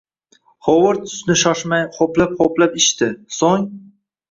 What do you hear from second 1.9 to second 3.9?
hoʻplab-hoʻplab ichdi, soʻng